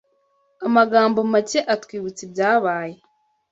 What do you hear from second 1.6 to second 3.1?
atwibutsa ibyabaye